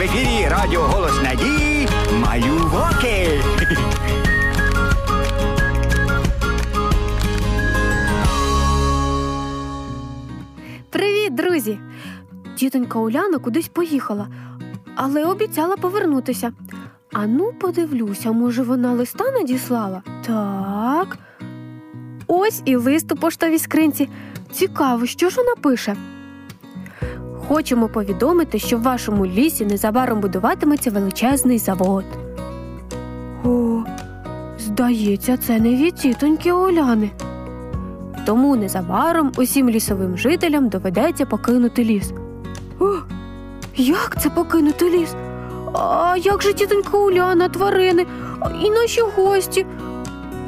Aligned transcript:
В 0.00 0.02
ефірі 0.02 0.48
Радіо 0.50 0.80
Голос 0.80 1.22
Надії 1.22 1.88
Малюваки. 2.12 3.42
Привіт, 10.90 11.34
друзі! 11.34 11.78
Тітонька 12.56 12.98
Уляна 12.98 13.38
кудись 13.38 13.68
поїхала, 13.68 14.28
але 14.94 15.24
обіцяла 15.24 15.76
повернутися. 15.76 16.52
Ану, 17.12 17.52
подивлюся, 17.52 18.32
може, 18.32 18.62
вона 18.62 18.92
листа 18.92 19.30
надіслала? 19.30 20.02
Так. 20.26 21.18
Ось 22.26 22.62
і 22.64 22.76
лист 22.76 23.12
у 23.12 23.16
поштовій 23.16 23.58
скринці. 23.58 24.08
Цікаво, 24.52 25.06
що 25.06 25.30
ж 25.30 25.36
вона 25.36 25.54
пише. 25.54 25.96
Хочемо 27.50 27.88
повідомити, 27.88 28.58
що 28.58 28.78
в 28.78 28.82
вашому 28.82 29.26
лісі 29.26 29.66
незабаром 29.66 30.20
будуватиметься 30.20 30.90
величезний 30.90 31.58
завод. 31.58 32.04
О, 33.44 33.82
здається, 34.58 35.36
це 35.36 35.60
не 35.60 35.74
від 35.74 35.94
тітоньки 35.94 36.52
Оляни. 36.52 37.10
Тому 38.26 38.56
незабаром 38.56 39.32
усім 39.36 39.70
лісовим 39.70 40.18
жителям 40.18 40.68
доведеться 40.68 41.26
покинути 41.26 41.84
ліс. 41.84 42.12
О, 42.80 42.94
як 43.76 44.16
це 44.22 44.30
покинути 44.30 44.90
ліс? 44.90 45.14
А 45.74 46.16
як 46.22 46.42
же 46.42 46.52
тітонька 46.52 46.98
Уляна, 46.98 47.48
тварини 47.48 48.06
і 48.62 48.70
наші 48.70 49.00
гості? 49.16 49.66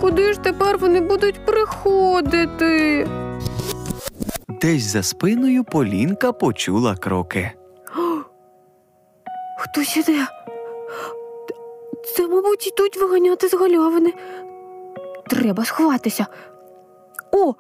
Куди 0.01 0.33
ж 0.33 0.41
тепер 0.41 0.79
вони 0.79 1.01
будуть 1.01 1.47
приходити? 1.47 3.09
Десь 4.63 4.83
за 4.83 5.03
спиною 5.03 5.65
Полінка 5.65 6.33
почула 6.33 6.97
кроки. 6.97 7.53
Хтось 9.59 9.97
іде. 9.97 10.27
Це, 12.17 12.27
мабуть, 12.27 12.67
йдуть 12.67 12.97
виганяти 12.97 13.49
з 13.49 13.55
галявини. 13.55 14.15
Треба 15.31 15.65
сховатися. 15.65 16.27
О, 17.33 17.55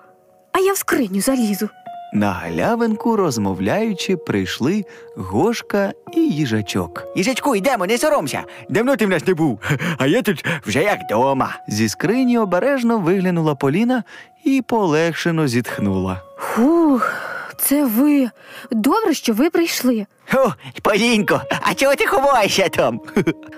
а 0.53 0.59
я 0.59 0.72
в 0.72 0.77
скриню 0.77 1.20
залізу. 1.20 1.69
На 2.15 2.31
галявинку, 2.33 3.17
розмовляючи, 3.17 4.17
прийшли 4.17 4.85
Гошка 5.17 5.93
і 6.15 6.21
їжачок. 6.21 7.05
Їжачку, 7.17 7.57
йдемо, 7.57 7.87
не 7.87 7.99
соромся. 7.99 8.43
Давно 8.69 8.97
ти 8.97 9.07
в 9.07 9.09
нас 9.09 9.27
не 9.27 9.35
був, 9.35 9.61
а 9.99 10.07
я 10.07 10.23
тут 10.23 10.45
вже 10.67 10.83
як 10.83 10.99
дома. 11.11 11.57
Зі 11.69 11.89
скрині 11.89 12.39
обережно 12.39 12.99
виглянула 12.99 13.55
Поліна 13.55 14.05
і 14.45 14.63
полегшено 14.67 15.49
зітхнула. 15.49 16.23
Фух, 16.39 17.13
це 17.59 17.85
ви. 17.87 18.31
Добре, 18.71 19.15
що 19.15 19.33
ви 19.33 19.51
прийшли. 19.51 20.07
О, 20.35 20.49
Полінко, 20.83 21.41
а 21.63 21.75
чого 21.75 21.95
ти 21.95 22.07
ховаєшся 22.07 22.69
там? 22.69 23.01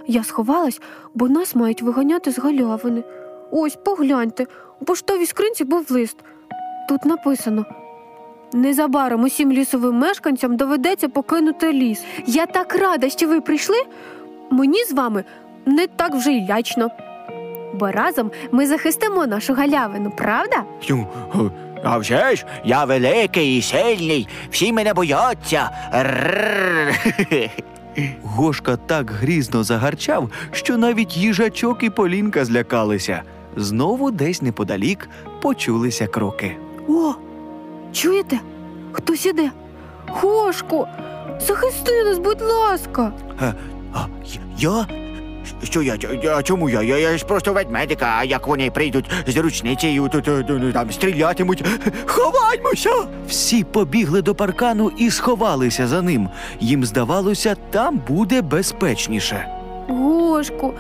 Я 0.07 0.25
сховалась, 0.25 0.81
бо 1.15 1.29
нас 1.29 1.55
мають 1.55 1.83
виганяти 1.83 2.31
з 2.33 2.39
галявини. 2.39 3.03
Ось, 3.51 3.79
погляньте, 3.85 4.47
у 4.81 4.85
поштовій 4.85 5.27
скринці 5.27 5.65
був 5.65 5.87
лист. 5.93 6.17
Тут 6.89 7.05
написано. 7.05 7.65
Незабаром 8.55 9.23
усім 9.23 9.53
лісовим 9.53 9.95
мешканцям 9.95 10.57
доведеться 10.57 11.09
покинути 11.09 11.73
ліс. 11.73 12.05
Я 12.27 12.47
так 12.47 12.75
рада, 12.75 13.11
що 13.11 13.29
ви 13.29 13.41
прийшли. 13.41 13.77
Мені 14.51 14.85
з 14.85 14.93
вами 14.93 15.25
не 15.67 15.87
так 15.87 16.15
вже 16.15 16.33
й 16.33 16.49
лячно. 16.51 16.91
Бо 17.75 17.91
разом 17.91 18.31
ми 18.53 18.67
захистимо 18.67 19.27
нашу 19.27 19.55
галявину, 19.55 20.13
правда? 20.17 20.65
Ну, 20.91 21.07
а 21.85 21.99
вже 21.99 22.37
ж, 22.37 22.47
я 22.65 22.85
великий 22.85 23.59
і 23.59 23.63
сильний, 23.63 24.29
всі 24.51 24.73
мене 24.73 24.95
бояться. 24.95 25.71
Гошка 28.23 28.77
так 28.77 29.11
грізно 29.11 29.65
загарчав, 29.65 30.31
що 30.53 30.77
навіть 30.77 31.17
їжачок 31.17 31.83
і 31.83 31.91
Полінка 31.91 32.45
злякалися. 32.45 33.23
Знову 33.57 34.11
десь 34.11 34.43
неподалік 34.43 35.09
почулися 35.43 36.07
кроки. 36.07 36.57
О, 36.89 37.15
чуєте? 37.95 38.41
Хтось 38.93 39.27
іде. 39.27 39.51
Хошко, 40.11 40.89
захисти 41.41 42.05
нас, 42.05 42.19
будь 42.19 42.43
ласка. 42.43 43.13
А, 43.95 44.07
я? 44.59 44.87
Що 45.63 45.83
я? 45.83 45.97
А 46.37 46.43
чому 46.43 46.71
я? 46.71 46.83
Я, 46.83 46.99
я 46.99 47.19
ж 47.19 47.25
просто 47.25 47.53
ведмедик, 47.53 47.99
а 48.03 48.25
як 48.25 48.47
вони 48.47 48.71
прийдуть 48.71 49.11
з 49.27 49.37
ручницею, 49.37 50.09
то, 50.13 50.21
то, 50.21 50.43
то 50.43 50.73
там 50.73 50.93
стрілятимуть. 50.93 51.65
Ховаймося! 52.07 52.91
Всі 53.29 53.65
побігли 53.65 54.23
до 54.23 54.35
паркану 54.35 54.93
і 54.97 55.11
сховалися 55.11 55.87
за 55.87 56.03
ним. 56.03 56.29
Їм 56.61 56.85
здавалося, 56.85 57.57
там 57.71 58.01
буде 58.09 58.43
безпечніше. 58.43 59.49
Гошко, 59.89 60.73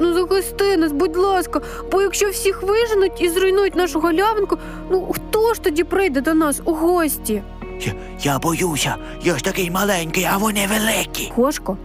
ну 0.00 0.14
захисти 0.14 0.76
нас, 0.76 0.92
будь 0.92 1.16
ласка, 1.16 1.60
бо 1.92 2.02
якщо 2.02 2.30
всіх 2.30 2.62
виженуть 2.62 3.20
і 3.20 3.28
зруйнують 3.28 3.74
нашу 3.76 4.00
галявинку, 4.00 4.58
ну 4.90 5.12
хто 5.12 5.27
ж 5.54 5.60
тоді 5.62 5.84
прийде 5.84 6.20
до 6.20 6.34
нас 6.34 6.60
у 6.64 6.72
гості? 6.74 7.42
Я, 7.80 7.92
я 8.22 8.38
боюся, 8.38 8.96
я 9.22 9.36
ж 9.36 9.44
такий 9.44 9.70
маленький, 9.70 10.24
а 10.24 10.36
вони 10.36 10.66
великі. 10.66 11.32
Гошко, 11.36 11.76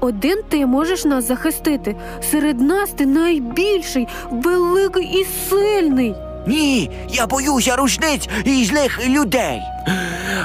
один 0.00 0.42
ти 0.48 0.66
можеш 0.66 1.04
нас 1.04 1.28
захистити. 1.28 1.96
Серед 2.30 2.60
нас 2.60 2.90
ти 2.90 3.06
найбільший, 3.06 4.08
великий 4.30 5.04
і 5.20 5.26
сильний. 5.50 6.14
Ні, 6.46 6.90
я 7.10 7.26
боюся 7.26 7.76
рушниць 7.76 8.28
і 8.44 8.64
злих 8.64 9.08
людей. 9.08 9.60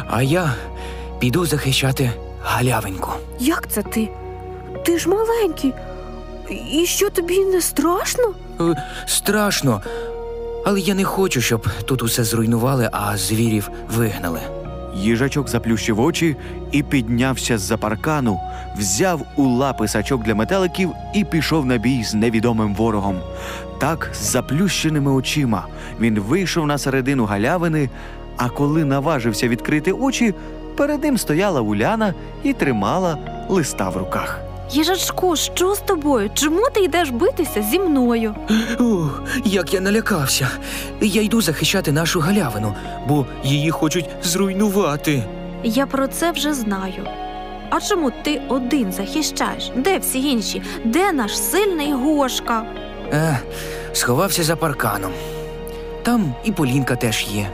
А 0.10 0.22
я 0.24 0.54
піду 1.20 1.46
захищати 1.46 2.12
галявинку. 2.44 3.12
Як 3.40 3.68
це 3.70 3.82
ти? 3.84 4.10
Ти 4.86 5.00
ж 5.00 5.10
маленький. 5.10 5.74
І 6.72 6.86
що 6.86 7.10
тобі 7.10 7.40
не 7.46 7.62
страшно? 7.62 8.24
Е, 8.62 8.84
Страшно, 9.08 9.82
але 10.66 10.80
я 10.80 10.94
не 10.94 11.04
хочу, 11.04 11.42
щоб 11.42 11.68
тут 11.86 12.04
усе 12.04 12.24
зруйнували, 12.24 12.90
а 12.92 13.18
звірів 13.18 13.70
вигнали. 13.96 14.40
Їжачок 14.96 15.50
заплющив 15.50 16.00
очі 16.00 16.36
і 16.72 16.84
піднявся 16.84 17.58
з-за 17.58 17.78
паркану, 17.78 18.40
взяв 18.78 19.22
у 19.36 19.44
лапи 19.44 19.88
сачок 19.88 20.24
для 20.24 20.36
метеликів 20.36 20.92
і 21.14 21.24
пішов 21.24 21.66
на 21.66 21.78
бій 21.78 22.04
з 22.04 22.14
невідомим 22.14 22.76
ворогом. 22.76 23.20
Так, 23.80 24.10
з 24.14 24.32
заплющеними 24.32 25.12
очима, 25.12 25.68
він 26.00 26.20
вийшов 26.20 26.68
на 26.68 26.78
середину 26.78 27.26
галявини, 27.26 27.90
а 28.38 28.50
коли 28.50 28.86
наважився 28.86 29.48
відкрити 29.48 29.92
очі, 29.92 30.34
перед 30.78 31.04
ним 31.04 31.18
стояла 31.18 31.62
Уляна 31.62 32.14
і 32.44 32.54
тримала 32.54 33.18
листа 33.50 33.90
в 33.90 33.98
руках. 33.98 34.51
Їжачку, 34.72 35.36
що 35.36 35.76
з 35.76 35.80
тобою? 35.80 36.30
Чому 36.34 36.70
ти 36.74 36.80
йдеш 36.84 37.10
битися 37.10 37.62
зі 37.62 37.80
мною? 37.80 38.36
Ух, 38.80 39.24
як 39.46 39.74
я 39.74 39.82
налякався. 39.82 40.48
Я 41.02 41.22
йду 41.22 41.42
захищати 41.42 41.92
нашу 41.92 42.20
галявину, 42.20 42.76
бо 43.08 43.26
її 43.44 43.72
хочуть 43.72 44.06
зруйнувати. 44.24 45.24
Я 45.64 45.86
про 45.86 46.08
це 46.08 46.32
вже 46.32 46.54
знаю. 46.54 47.08
А 47.70 47.82
чому 47.82 48.12
ти 48.24 48.42
один 48.48 48.92
захищаєш? 48.92 49.72
Де 49.76 49.98
всі 49.98 50.30
інші? 50.32 50.62
Де 50.86 51.12
наш 51.12 51.38
сильний 51.40 51.94
Гошка? 51.94 52.64
Е, 53.14 53.40
сховався 53.94 54.44
за 54.44 54.56
парканом. 54.56 55.12
Там 56.04 56.34
і 56.44 56.52
Полінка 56.52 56.96
теж 56.96 57.28
є. 57.32 57.50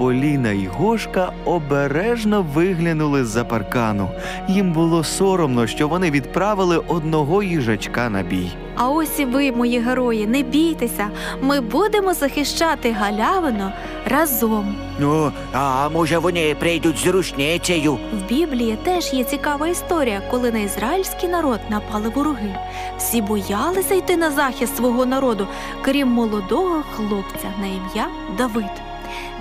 Поліна 0.00 0.52
і 0.52 0.66
Гошка 0.66 1.32
обережно 1.44 2.46
виглянули 2.54 3.24
з-за 3.24 3.44
паркану. 3.44 4.10
Їм 4.48 4.72
було 4.72 5.04
соромно, 5.04 5.66
що 5.66 5.88
вони 5.88 6.10
відправили 6.10 6.78
одного 6.78 7.42
їжачка 7.42 8.10
на 8.10 8.22
бій. 8.22 8.50
А 8.76 8.88
ось 8.88 9.18
і 9.18 9.24
ви, 9.24 9.52
мої 9.52 9.78
герої, 9.78 10.26
не 10.26 10.42
бійтеся. 10.42 11.10
Ми 11.40 11.60
будемо 11.60 12.14
захищати 12.14 12.92
галявину 12.92 13.72
разом. 14.06 14.74
Ну, 14.98 15.32
а 15.52 15.88
може 15.88 16.18
вони 16.18 16.56
прийдуть 16.60 16.98
з 16.98 17.06
рушницею? 17.06 17.92
В 17.92 18.28
Біблії 18.28 18.78
теж 18.84 19.12
є 19.12 19.24
цікава 19.24 19.68
історія, 19.68 20.22
коли 20.30 20.52
на 20.52 20.58
ізраїльський 20.58 21.28
народ 21.28 21.60
напали 21.70 22.08
вороги. 22.08 22.54
Всі 22.98 23.22
боялися 23.22 23.94
йти 23.94 24.16
на 24.16 24.30
захист 24.30 24.76
свого 24.76 25.06
народу, 25.06 25.46
крім 25.82 26.08
молодого 26.08 26.82
хлопця 26.96 27.48
на 27.60 27.66
ім'я 27.66 28.06
Давид. 28.38 28.89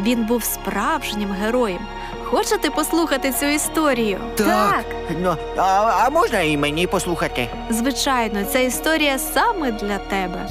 Він 0.01 0.25
був 0.25 0.43
справжнім 0.43 1.31
героєм. 1.31 1.79
Хочете 2.23 2.69
послухати 2.69 3.31
цю 3.31 3.45
історію? 3.45 4.19
Ну, 5.21 5.35
а, 5.57 5.61
а 6.05 6.09
можна 6.09 6.41
і 6.41 6.57
мені 6.57 6.87
послухати? 6.87 7.47
Звичайно, 7.69 8.43
ця 8.43 8.59
історія 8.59 9.17
саме 9.19 9.71
для 9.71 9.97
тебе. 9.97 10.49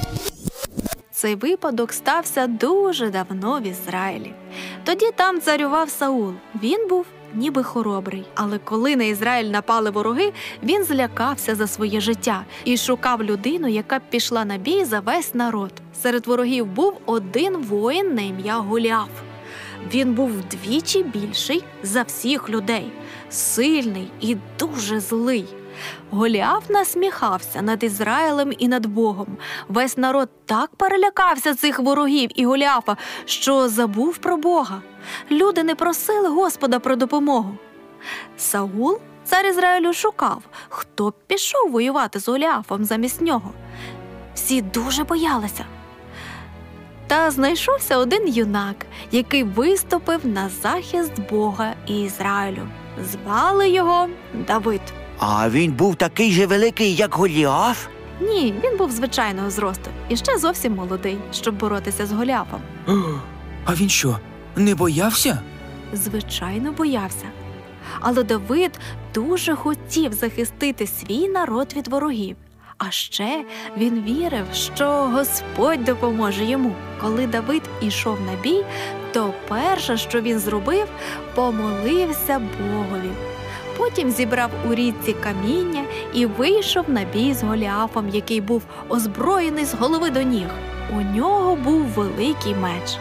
Цей 1.11 1.35
випадок 1.35 1.93
стався 1.93 2.47
дуже 2.47 3.09
давно 3.09 3.59
в 3.59 3.63
Ізраїлі. 3.63 4.33
Тоді 4.83 5.11
там 5.15 5.41
царював 5.41 5.89
Саул. 5.89 6.33
Він 6.63 6.87
був 6.87 7.05
ніби 7.33 7.63
хоробрий. 7.63 8.25
Але 8.35 8.57
коли 8.57 8.95
на 8.95 9.03
Ізраїль 9.03 9.45
напали 9.49 9.89
вороги, 9.89 10.33
він 10.63 10.83
злякався 10.83 11.55
за 11.55 11.67
своє 11.67 12.01
життя 12.01 12.45
і 12.63 12.77
шукав 12.77 13.23
людину, 13.23 13.67
яка 13.67 13.99
б 13.99 14.01
пішла 14.09 14.45
на 14.45 14.57
бій 14.57 14.85
за 14.85 14.99
весь 14.99 15.33
народ. 15.35 15.71
Серед 16.01 16.27
ворогів 16.27 16.65
був 16.65 16.93
один 17.05 17.57
воїн 17.57 18.15
на 18.15 18.21
ім'я 18.21 18.55
Гуліаф. 18.55 19.09
Він 19.93 20.13
був 20.13 20.29
вдвічі 20.29 21.03
більший 21.03 21.63
за 21.83 22.01
всіх 22.01 22.49
людей, 22.49 22.91
сильний 23.29 24.11
і 24.21 24.37
дуже 24.59 24.99
злий. 24.99 25.45
Голіаф 26.11 26.69
насміхався 26.69 27.61
над 27.61 27.83
Ізраїлем 27.83 28.53
і 28.57 28.67
над 28.67 28.85
Богом. 28.85 29.37
Весь 29.67 29.97
народ 29.97 30.29
так 30.45 30.75
перелякався 30.75 31.55
цих 31.55 31.79
ворогів 31.79 32.29
і 32.35 32.45
Голіафа, 32.45 32.97
що 33.25 33.69
забув 33.69 34.17
про 34.17 34.37
Бога. 34.37 34.81
Люди 35.31 35.63
не 35.63 35.75
просили 35.75 36.29
Господа 36.29 36.79
про 36.79 36.95
допомогу. 36.95 37.57
Саул, 38.37 38.99
цар 39.23 39.45
Ізраїлю, 39.45 39.93
шукав, 39.93 40.43
хто 40.69 41.09
б 41.09 41.13
пішов 41.27 41.71
воювати 41.71 42.19
з 42.19 42.27
Голіафом 42.27 42.85
замість 42.85 43.21
нього. 43.21 43.53
Всі 44.33 44.61
дуже 44.61 45.03
боялися. 45.03 45.65
Та 47.09 47.31
знайшовся 47.31 47.97
один 47.97 48.27
юнак, 48.27 48.85
який 49.11 49.43
виступив 49.43 50.19
на 50.27 50.49
захист 50.61 51.11
Бога 51.29 51.73
і 51.87 52.01
Ізраїлю. 52.01 52.67
Звали 53.11 53.69
його 53.69 54.07
Давид. 54.47 54.81
А 55.19 55.49
він 55.49 55.71
був 55.71 55.95
такий 55.95 56.31
же 56.31 56.45
великий, 56.45 56.95
як 56.95 57.15
Голіаф? 57.15 57.87
Ні, 58.21 58.53
він 58.63 58.77
був 58.77 58.91
звичайного 58.91 59.49
зросту 59.49 59.89
і 60.09 60.17
ще 60.17 60.37
зовсім 60.37 60.75
молодий, 60.75 61.17
щоб 61.31 61.57
боротися 61.57 62.05
з 62.05 62.11
Голіафом. 62.11 62.61
А 63.65 63.73
він 63.75 63.89
що, 63.89 64.19
не 64.55 64.75
боявся? 64.75 65.39
Звичайно, 65.93 66.71
боявся. 66.71 67.25
Але 67.99 68.23
Давид 68.23 68.79
дуже 69.13 69.55
хотів 69.55 70.13
захистити 70.13 70.87
свій 70.87 71.27
народ 71.27 71.73
від 71.75 71.87
ворогів. 71.87 72.35
А 72.77 72.91
ще 72.91 73.45
він 73.77 74.03
вірив, 74.03 74.45
що 74.53 74.85
Господь 74.91 75.83
допоможе 75.83 76.45
йому. 76.45 76.75
Коли 77.01 77.27
Давид 77.27 77.61
ішов 77.81 78.17
на 78.21 78.41
бій, 78.41 78.65
то 79.13 79.33
перше, 79.47 79.97
що 79.97 80.21
він 80.21 80.39
зробив, 80.39 80.87
помолився 81.35 82.41
Богові. 82.59 83.11
Потім 83.77 84.11
зібрав 84.11 84.49
у 84.69 84.73
річці 84.75 85.13
каміння 85.13 85.83
і 86.13 86.25
вийшов 86.25 86.89
на 86.89 87.03
бій 87.03 87.33
з 87.33 87.43
Голіафом, 87.43 88.09
який 88.09 88.41
був 88.41 88.63
озброєний 88.89 89.65
з 89.65 89.73
голови 89.73 90.09
до 90.09 90.21
ніг. 90.21 90.47
У 90.97 91.01
нього 91.01 91.55
був 91.55 91.81
великий 91.81 92.55
меч. 92.55 92.97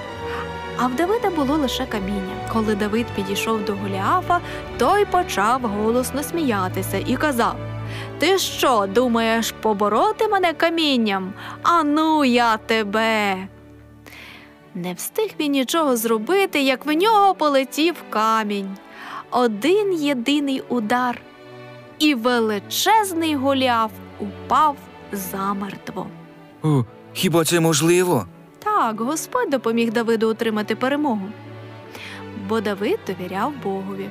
А 0.77 0.87
в 0.87 0.95
Давида 0.95 1.31
було 1.31 1.57
лише 1.57 1.87
каміння. 1.87 2.37
Коли 2.53 2.75
Давид 2.75 3.07
підійшов 3.07 3.65
до 3.65 3.75
Голіафа, 3.75 4.41
той 4.79 5.05
почав 5.05 5.61
голосно 5.63 6.23
сміятися 6.23 6.99
і 7.07 7.17
казав: 7.17 7.57
Ти 8.19 8.39
що, 8.39 8.87
думаєш 8.95 9.55
побороти 9.63 10.29
мене 10.29 10.53
камінням? 10.53 11.33
Ану, 11.63 12.25
я 12.25 12.57
тебе. 12.57 13.49
Не 14.83 14.95
встиг 14.95 15.31
він 15.41 15.53
нічого 15.53 15.97
зробити, 15.97 16.63
як 16.63 16.87
в 16.87 16.93
нього 16.93 17.35
полетів 17.35 17.95
камінь. 18.11 18.77
Один 19.31 19.93
єдиний 19.93 20.63
удар, 20.69 21.21
і 21.99 22.15
величезний 22.15 23.35
Голіаф 23.35 23.91
упав 24.21 24.77
замертво. 25.13 26.07
О, 26.63 26.85
хіба 27.13 27.45
це 27.45 27.61
можливо? 27.61 28.27
Так, 28.59 29.01
Господь 29.01 29.51
допоміг 29.51 29.93
Давиду 29.93 30.29
отримати 30.29 30.77
перемогу. 30.77 31.29
Бо 32.49 32.61
Давид 32.61 32.99
довіряв 33.07 33.53
Богові. 33.63 34.09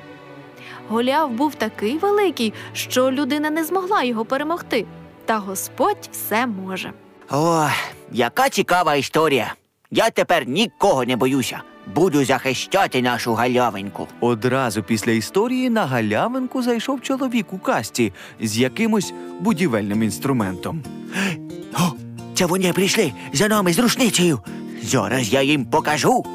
Голіаф 0.89 1.31
був 1.31 1.55
такий 1.55 1.97
великий, 1.97 2.53
що 2.73 3.11
людина 3.11 3.49
не 3.49 3.63
змогла 3.63 4.03
його 4.03 4.25
перемогти. 4.25 4.85
Та 5.25 5.37
Господь 5.37 6.09
все 6.11 6.47
може. 6.47 6.93
О, 7.31 7.67
яка 8.11 8.49
цікава 8.49 8.95
історія. 8.95 9.53
Я 9.92 10.10
тепер 10.10 10.48
нікого 10.48 11.06
не 11.06 11.16
боюся. 11.16 11.62
Буду 11.95 12.25
захищати 12.25 13.01
нашу 13.01 13.34
галявинку. 13.34 14.07
Одразу 14.19 14.84
після 14.84 15.12
історії 15.12 15.69
на 15.69 15.86
галявинку 15.86 16.62
зайшов 16.62 17.01
чоловік 17.01 17.54
у 17.54 17.57
касті 17.57 18.13
з 18.42 18.57
якимось 18.57 19.13
будівельним 19.39 20.04
інструментом. 20.04 20.84
О, 21.74 21.92
це 22.36 22.45
вони 22.45 22.74
прийшли 22.74 23.12
за 23.34 23.48
нами 23.48 23.74
з 23.74 23.80
рушницею. 23.80 24.39
Зараз 24.84 25.34
я 25.34 25.42
їм 25.42 25.66
покажу. 25.66 26.25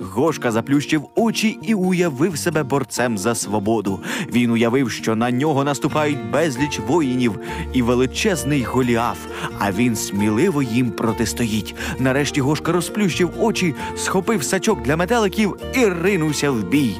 Гошка 0.00 0.50
заплющив 0.50 1.08
очі 1.14 1.58
і 1.62 1.74
уявив 1.74 2.38
себе 2.38 2.62
борцем 2.62 3.18
за 3.18 3.34
свободу. 3.34 4.00
Він 4.32 4.50
уявив, 4.50 4.90
що 4.90 5.16
на 5.16 5.30
нього 5.30 5.64
наступають 5.64 6.30
безліч 6.30 6.80
воїнів 6.86 7.38
і 7.72 7.82
величезний 7.82 8.62
Голіаф, 8.62 9.18
а 9.58 9.72
він 9.72 9.96
сміливо 9.96 10.62
їм 10.62 10.90
протистоїть. 10.90 11.74
Нарешті 11.98 12.40
Гошка 12.40 12.72
розплющив 12.72 13.30
очі, 13.40 13.74
схопив 13.96 14.42
сачок 14.42 14.82
для 14.82 14.96
метеликів 14.96 15.56
і 15.74 15.86
ринувся 15.86 16.50
в 16.50 16.68
бій. 16.68 16.96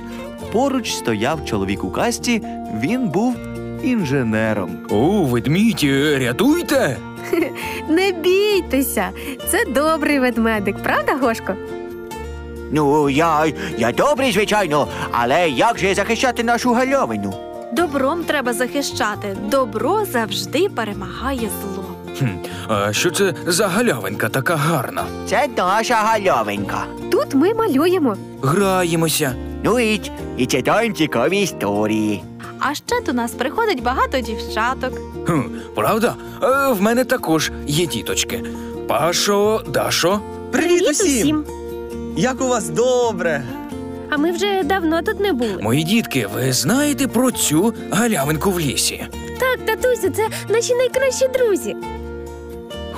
Поруч 0.53 0.93
стояв 0.93 1.45
чоловік 1.45 1.85
у 1.85 1.91
касті, 1.91 2.43
він 2.83 3.09
був 3.09 3.37
інженером. 3.83 4.71
О, 4.91 5.25
ведмідь, 5.25 5.81
е, 5.85 6.19
рятуйте! 6.19 6.97
Не 7.89 8.13
бійтеся, 8.13 9.11
це 9.49 9.65
добрий 9.75 10.19
ведмедик, 10.19 10.77
правда, 10.83 11.17
Гошко? 11.17 11.55
Ну, 12.71 13.09
я, 13.11 13.53
я 13.79 13.93
добрий, 13.93 14.33
звичайно, 14.33 14.89
але 15.13 15.51
як 15.51 15.79
же 15.79 15.95
захищати 15.95 16.45
нашу 16.45 16.73
галявину? 16.73 17.35
Добром 17.73 18.25
треба 18.25 18.53
захищати. 18.53 19.37
Добро 19.51 20.05
завжди 20.05 20.69
перемагає 20.69 21.39
зло. 21.63 21.85
Хм, 22.19 22.27
а 22.69 22.93
що 22.93 23.11
це 23.11 23.35
за 23.47 23.69
галявинка 23.69 24.29
така 24.29 24.57
гарна? 24.57 25.05
Це 25.29 25.49
наша 25.57 25.95
галявинка. 25.95 26.85
Тут 27.13 27.35
ми 27.35 27.55
малюємо. 27.55 28.17
Граємося. 28.43 29.35
Ну 29.65 29.79
і, 29.81 30.01
і 30.37 30.47
читаємо 30.47 30.95
цікаві 30.95 31.41
історії. 31.41 32.23
А 32.59 32.75
ще 32.75 33.01
до 33.07 33.13
нас 33.13 33.33
приходить 33.33 33.83
багато 33.83 34.21
дівчаток. 34.21 34.93
Хм, 35.27 35.41
правда? 35.75 36.15
Е, 36.43 36.73
в 36.73 36.83
мене 36.83 37.05
також 37.05 37.51
є 37.67 37.87
діточки. 37.87 38.45
Пашо, 38.89 39.63
Дашо. 39.69 40.21
Привіт 40.53 40.89
усім! 40.91 41.45
Як 42.19 42.41
у 42.41 42.49
вас 42.49 42.69
добре? 42.69 43.43
А 44.11 44.17
ми 44.17 44.33
вже 44.33 44.63
давно 44.63 45.03
тут 45.03 45.21
не 45.21 45.33
були. 45.33 45.59
Мої 45.63 45.85
дітки, 45.85 46.27
ви 46.35 46.53
знаєте 46.53 47.09
про 47.09 47.31
цю 47.31 47.75
галявинку 47.91 48.51
в 48.51 48.61
лісі? 48.61 49.07
Так, 49.39 49.59
татусю, 49.67 50.11
це 50.11 50.29
наші 50.49 50.75
найкращі 50.75 51.29
друзі. 51.29 51.77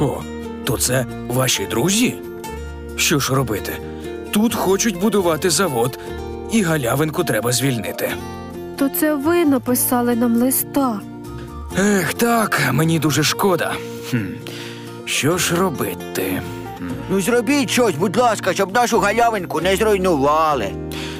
О, 0.01 0.23
то 0.65 0.79
це 0.79 1.07
ваші 1.29 1.67
друзі? 1.67 2.15
Що 2.97 3.19
ж 3.19 3.35
робити? 3.35 3.73
Тут 4.31 4.55
хочуть 4.55 5.01
будувати 5.01 5.51
завод, 5.51 5.99
і 6.53 6.63
галявинку 6.63 7.25
треба 7.25 7.53
звільнити. 7.53 8.11
То 8.77 8.89
це 8.89 9.15
ви 9.15 9.45
написали 9.45 10.17
нам 10.17 10.37
листа. 10.37 11.01
Ех, 11.79 12.15
так, 12.15 12.63
мені 12.73 12.99
дуже 12.99 13.23
шкода. 13.23 13.73
Хм, 14.11 14.17
що 15.05 15.39
ж 15.39 15.57
робити? 15.57 16.43
Ну 17.11 17.21
зробіть 17.21 17.71
щось, 17.71 17.95
будь 17.95 18.17
ласка, 18.17 18.53
щоб 18.55 18.75
нашу 18.75 18.99
галявинку 18.99 19.61
не 19.61 19.77
зруйнували. 19.77 20.73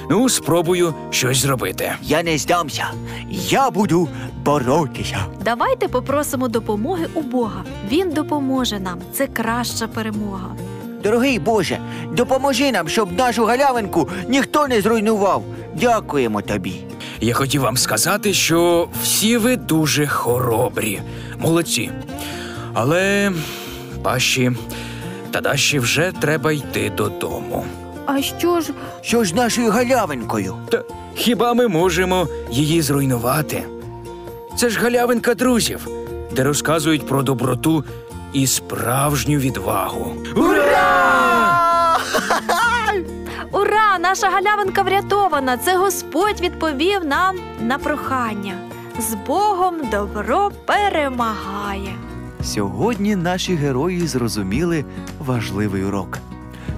Ну, 0.09 0.29
спробую 0.29 0.93
щось 1.09 1.37
зробити. 1.37 1.93
Я 2.01 2.23
не 2.23 2.37
здамся. 2.37 2.85
Я 3.29 3.69
буду 3.71 4.09
боротися. 4.45 5.25
Давайте 5.45 5.87
попросимо 5.87 6.47
допомоги 6.47 7.07
у 7.13 7.21
Бога. 7.21 7.63
Він 7.91 8.09
допоможе 8.09 8.79
нам. 8.79 8.99
Це 9.13 9.27
краща 9.27 9.87
перемога. 9.87 10.55
Дорогий 11.03 11.39
Боже, 11.39 11.77
допоможи 12.11 12.71
нам, 12.71 12.89
щоб 12.89 13.17
нашу 13.17 13.45
галявинку 13.45 14.09
ніхто 14.27 14.67
не 14.67 14.81
зруйнував. 14.81 15.43
Дякуємо 15.75 16.41
тобі. 16.41 16.85
Я 17.21 17.33
хотів 17.33 17.61
вам 17.61 17.77
сказати, 17.77 18.33
що 18.33 18.89
всі 19.03 19.37
ви 19.37 19.55
дуже 19.57 20.07
хоробрі, 20.07 21.01
молодці. 21.39 21.91
Але 22.73 23.31
Паші 24.03 24.51
та 25.31 25.41
Даші 25.41 25.79
вже 25.79 26.11
треба 26.19 26.51
йти 26.51 26.91
додому. 26.97 27.65
А 28.05 28.21
що 28.21 28.61
ж, 28.61 28.69
Що 29.01 29.23
ж 29.23 29.29
з 29.29 29.33
нашою 29.33 29.71
галявинкою? 29.71 30.55
Та 30.71 30.83
хіба 31.15 31.53
ми 31.53 31.67
можемо 31.67 32.27
її 32.49 32.81
зруйнувати? 32.81 33.63
Це 34.57 34.69
ж 34.69 34.79
галявинка 34.79 35.33
друзів, 35.35 35.87
де 36.31 36.43
розказують 36.43 37.07
про 37.07 37.23
доброту 37.23 37.83
і 38.33 38.47
справжню 38.47 39.37
відвагу. 39.37 40.13
Ура! 40.35 41.97
Ура! 43.51 43.97
Наша 43.99 44.29
галявинка 44.29 44.81
врятована! 44.81 45.57
Це 45.57 45.77
Господь 45.77 46.41
відповів 46.41 47.05
нам 47.05 47.35
на 47.61 47.77
прохання. 47.77 48.53
З 48.99 49.13
Богом 49.27 49.75
добро 49.91 50.51
перемагає. 50.65 51.93
Сьогодні 52.43 53.15
наші 53.15 53.55
герої 53.55 54.07
зрозуміли 54.07 54.85
важливий 55.19 55.83
урок. 55.83 56.19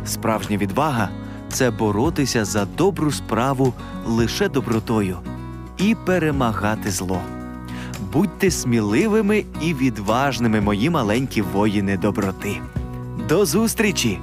Справжня 0.05 0.57
відвага 0.57 1.09
це 1.49 1.71
боротися 1.71 2.45
за 2.45 2.65
добру 2.65 3.11
справу 3.11 3.73
лише 4.05 4.49
добротою 4.49 5.17
і 5.77 5.95
перемагати 6.05 6.91
зло. 6.91 7.21
Будьте 8.13 8.51
сміливими 8.51 9.45
і 9.61 9.73
відважними, 9.73 10.61
мої 10.61 10.89
маленькі 10.89 11.41
воїни 11.41 11.97
доброти. 11.97 12.61
До 13.29 13.45
зустрічі! 13.45 14.19